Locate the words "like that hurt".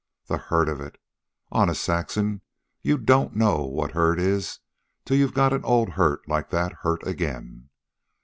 6.27-7.05